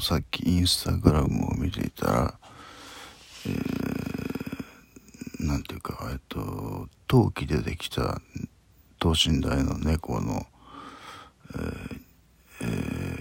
[0.00, 2.38] さっきインスタグラムを見ていたら、
[3.46, 8.20] えー、なんていうか、えっと、陶器でできた
[8.98, 10.46] 等身大の猫の、
[11.54, 12.04] えー
[12.62, 13.18] えー、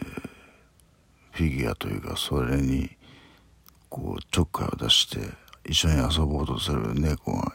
[1.31, 2.89] フィギュアというかそれに
[3.89, 5.19] こうちょっかいを出して
[5.65, 7.53] 一緒に遊ぼうとする猫が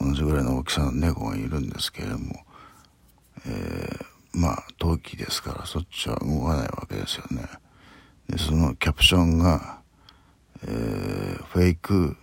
[0.00, 2.34] 同じぐらいの大きさの猫がいるんですけれども、
[3.46, 7.61] えー、まあ陶器ですからそっちは動かないわけですよね。
[8.38, 9.80] そのキャプションが、
[10.64, 12.16] えー、フェイク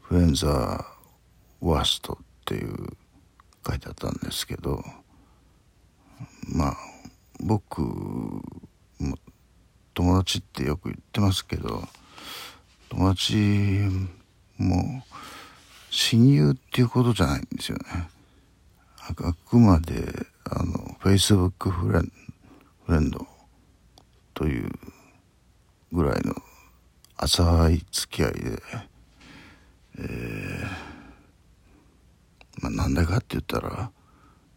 [0.00, 0.84] フレンザー
[1.60, 2.74] ワーストっていう
[3.66, 4.82] 書いてあったんですけど
[6.52, 6.76] まあ
[7.40, 8.42] 僕も
[9.94, 11.82] 友達ってよく言ってますけど
[12.88, 13.36] 友達
[14.56, 15.04] も
[15.90, 18.08] 親友っていうことじゃないんですよね。
[19.00, 20.04] あくまで
[20.44, 23.26] あの Facebook フレンド
[24.34, 24.70] という
[25.92, 26.34] ぐらいの
[27.16, 28.62] 浅い付き合いで、
[29.98, 33.90] えー、まあなんでかって言ったら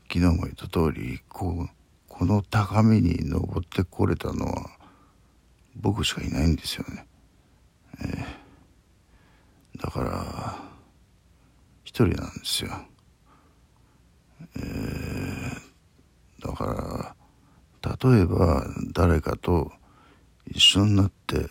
[0.07, 1.69] 昨日も言った通りこう
[2.07, 4.69] この高みに登ってこれたのは
[5.75, 7.07] 僕しかいないんですよね。
[8.03, 10.55] えー、だから
[11.83, 12.71] 一人なんですよ。
[14.57, 17.15] えー、だか
[17.85, 19.71] ら例えば誰かと
[20.53, 21.47] 一緒になって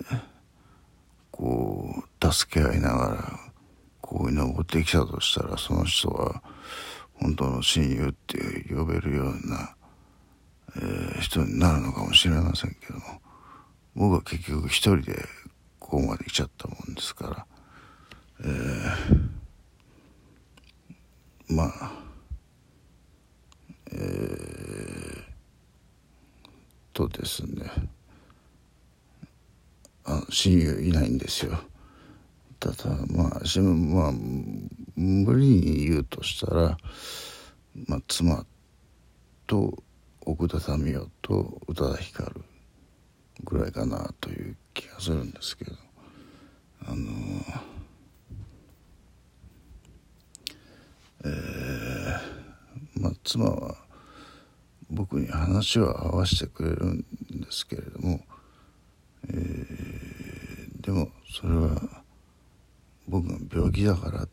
[1.31, 3.41] こう助け合いながら
[4.01, 6.43] こう登ってきたとしたらその人は
[7.15, 8.39] 本当の親友って
[8.75, 9.75] 呼べるような、
[10.77, 13.03] えー、人になるのかもしれませんけども
[13.95, 15.25] 僕は結局一人で
[15.78, 17.47] ここまで来ちゃったもんですから、
[18.41, 21.93] えー、まあ
[23.93, 25.23] えー、
[26.93, 27.71] とですね。
[30.28, 31.58] 親友いないんですよ。
[32.58, 32.77] ただ
[33.08, 34.12] まあしまあ
[34.97, 36.76] 無理に言うとしたら、
[37.87, 38.44] まあ、妻
[39.47, 39.82] と
[40.26, 42.43] 奥田民生と宇多田ヒカル
[43.44, 45.72] ぐらいかなという気がするんですけど
[46.87, 47.09] あの
[51.25, 53.75] えー、まあ妻は
[54.91, 57.04] 僕に話を合わせてくれるん
[57.41, 58.20] ですけれども、
[59.28, 60.00] えー、
[60.91, 62.03] でもそれは
[63.06, 64.27] 僕が病気だから、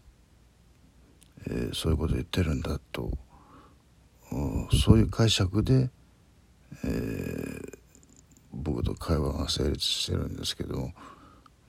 [1.46, 3.12] えー、そういうこと言ってるんだと
[4.74, 5.92] そういう解釈で、
[6.84, 7.78] えー、
[8.54, 10.90] 僕と会話が成立してるんですけど、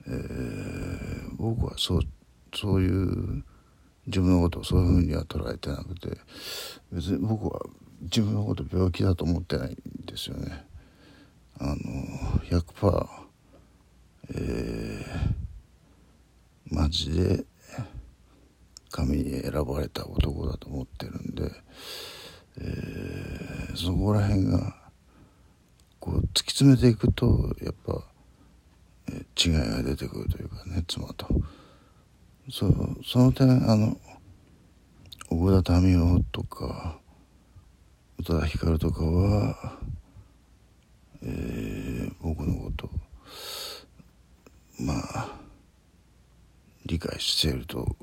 [0.07, 2.01] えー、僕はそう
[2.55, 3.43] そういう
[4.07, 6.17] 自分のことをそういうふうには捉えてなくて
[6.91, 7.61] 別に僕は
[8.01, 10.65] 自分のこと病気だと思ってないんですよね。
[11.59, 11.75] あの
[12.49, 13.18] 100%、
[14.35, 17.45] えー、マジで
[18.91, 21.51] 神に選ばれた男だと思ってるんで、
[22.59, 24.75] えー、そこら辺が
[25.99, 28.03] こう突き詰めていくとやっぱ、
[29.09, 31.27] えー、違いが出てくるというかね妻と。
[32.51, 32.67] そ
[33.05, 33.95] その点あの
[35.29, 36.99] 小田民生とか
[38.17, 39.77] 宇多田ヒカルとかは、
[41.21, 42.89] えー、僕のこと
[44.79, 45.39] まあ
[46.85, 47.95] 理解していると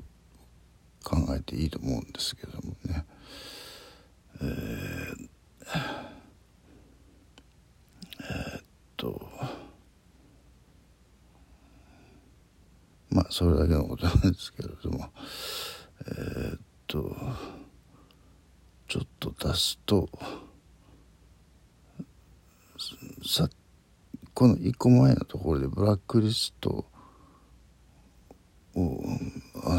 [1.03, 3.05] 考えていいと思うんですけどもね。
[4.39, 5.27] えー、
[8.21, 8.63] えー、っ
[8.95, 9.29] と
[13.09, 15.09] まあそれだけのことなんですけれども
[16.05, 17.15] えー、っと
[18.87, 20.07] ちょっと出すと
[23.25, 23.49] さっ
[24.37, 26.85] この1個前のところでブラックリスト
[28.75, 29.03] を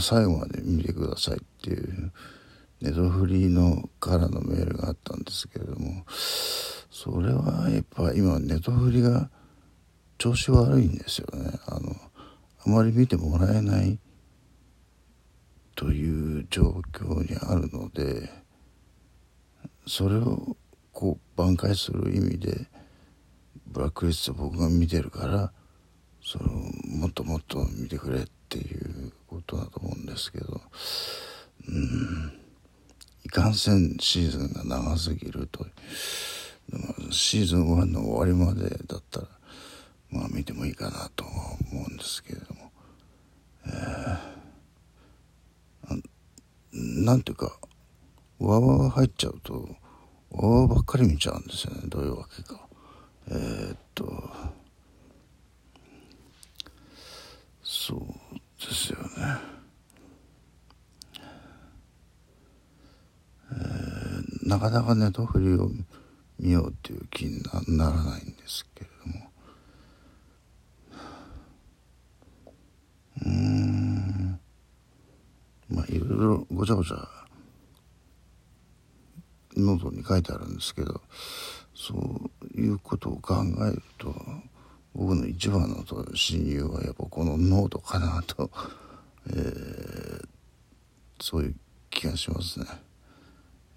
[0.01, 2.13] 最後まで見てくださいっていう
[2.81, 9.31] ネトフリーのからのメールがあったんですけれどもそれはやっぱ今ネトフリが
[10.19, 11.53] 調子悪いんですよね。
[11.69, 11.95] あの
[12.67, 14.01] あまり見てもらえない
[15.77, 18.29] という状況にあるので
[19.87, 20.57] それを
[20.93, 22.67] こう挽回する意味で
[23.69, 25.53] ブラックリスト僕が見てるから
[26.23, 26.51] その
[26.99, 30.61] もっともっと見てくれっていうことだと思うんですけど
[31.69, 32.39] うん。
[33.29, 35.67] いかんせんシーズンが長すぎると
[37.11, 39.27] シーズン1の終わりまでだったら
[40.11, 42.71] まあ見てもいいかなと思うんですけれども、
[43.67, 47.59] えー、なんていうか
[48.39, 49.69] わわわ入っちゃうと
[50.31, 52.68] わわばっかり見ちゃうんですよねどういうわけか。
[53.31, 54.05] えー、っと
[57.63, 57.99] そう
[58.67, 59.09] ですよね。
[63.51, 65.71] えー、なかなかネトフリを
[66.39, 67.43] 見ようっていう気に
[67.77, 69.31] ならないんですけれども。
[73.27, 74.41] うん。
[75.69, 77.09] まあいろいろごちゃごちゃ
[79.57, 81.03] ノートに書いてあるんですけど。
[81.79, 83.37] そういうことを考
[83.71, 84.13] えると
[84.95, 88.51] 僕の一番の親友はやっぱこのノートかなと、
[89.31, 90.29] えー、
[91.21, 91.55] そういう
[91.89, 92.67] 気がしますね、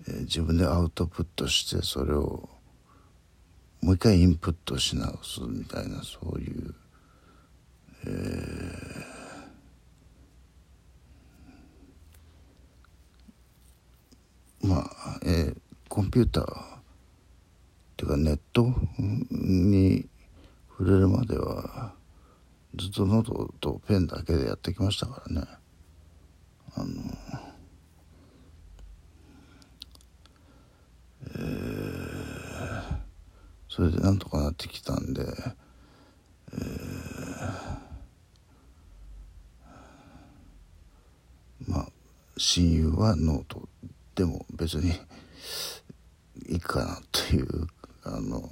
[0.08, 2.50] えー、自分でアウトプットしてそれを
[3.82, 6.74] もう一回インプットし直すみたいなそういう、
[8.08, 15.58] えー、まあ、えー、
[15.88, 16.71] コンピューター
[18.02, 18.74] ていうかネット
[19.30, 20.08] に
[20.70, 21.94] 触れるまでは
[22.76, 25.48] ずっとノートとペンだけでやってきましたからね。
[26.74, 26.88] あの
[31.28, 32.98] えー、
[33.70, 41.88] それでなんとかなってきたんで、えー、まあ
[42.38, 43.70] 親友はノート
[44.16, 44.92] でも別に
[46.48, 47.68] いいかなっていう
[48.04, 48.50] あの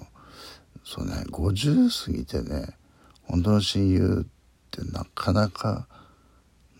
[0.83, 2.75] そうね50過ぎてね
[3.23, 4.27] 本当の親友っ
[4.71, 5.87] てなかなか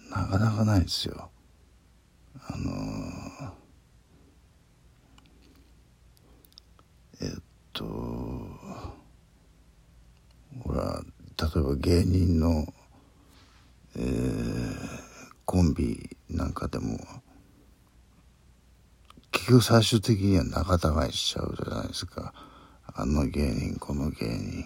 [0.10, 1.30] なかなかないですよ
[2.48, 3.54] あの
[7.22, 7.42] えっ
[7.74, 7.86] と
[10.64, 11.02] ほら
[11.38, 12.66] 例えば芸人の、
[13.96, 14.76] えー、
[15.46, 17.00] コンビなんかでも
[19.32, 22.34] 結局最終的には仲違いしちゃうじゃないですか。
[23.02, 24.66] あの芸人この芸人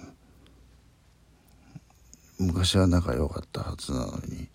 [2.39, 4.47] 昔は仲良かったはずなのに、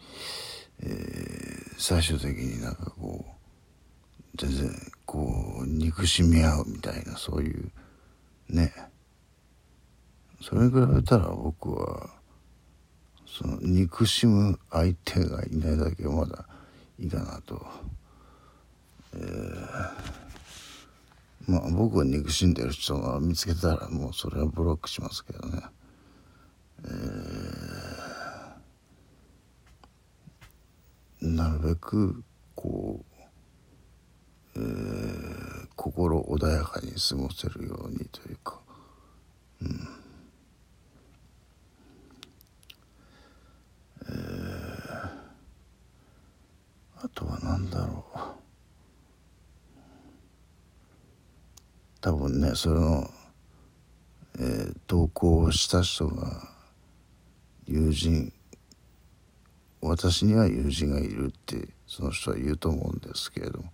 [0.83, 4.71] えー、最終的になんかこう全然
[5.07, 7.71] こう憎しみ合うみたいなそういう
[8.49, 8.73] ね
[10.43, 12.11] それに比べたら僕は
[13.29, 16.47] その憎しむ相手がいないだけまだ
[16.99, 17.65] いいかなと。
[19.15, 20.19] えー
[21.49, 25.63] まあ僕を憎しんでる人が見つけたらもうそれはブロックしますけどね。
[26.85, 32.23] えー、なるべく
[32.55, 33.01] こ
[34.55, 38.61] う、えー、心穏やかに過ごせるようにというか、
[39.63, 39.89] うん。
[44.03, 45.11] えー、
[47.03, 48.19] あとは何だろう。
[52.01, 53.11] 多分ねその、
[54.39, 56.49] えー、投稿した人が
[57.67, 58.33] 友人
[59.81, 63.73] 私には友人がいるってその人は言うと思うんですけれども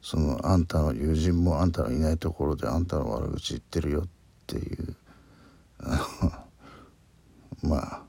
[0.00, 4.08] そのあんたの友人もあんたのいないところであんたの悪口言ってるよっ
[4.46, 4.96] ていう
[7.62, 8.02] まあ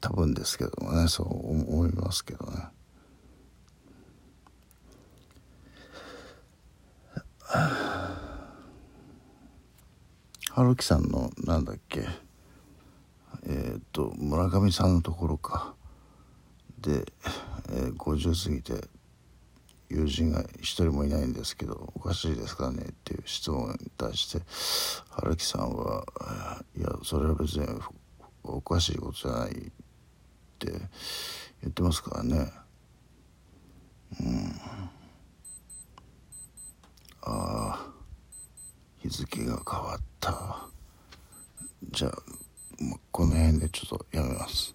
[0.00, 2.68] 多分ですけどもねそう思いますけどね。
[10.62, 12.06] 春樹さんのなんだっけ。
[13.48, 15.74] えっ、と村上さんのところか。
[16.78, 17.04] で、
[17.70, 18.88] えー、50過ぎて
[19.88, 24.44] 友人が一人もいないんですけどおかしいですかねっていう質問に対して
[25.10, 26.04] 春樹さんは
[26.76, 27.66] いやそれは別に
[28.44, 29.54] おかしいことじゃないっ
[30.60, 30.70] て
[31.60, 32.52] 言ってますからね。
[34.20, 34.60] うん
[37.22, 37.92] ああ
[39.12, 40.66] 日付が変わった。
[41.90, 42.22] じゃあ
[43.10, 44.74] この辺でちょっとやめます。